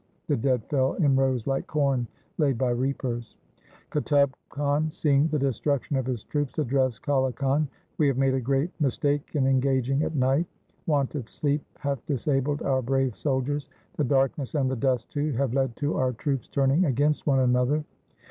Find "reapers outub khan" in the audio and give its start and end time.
2.71-4.89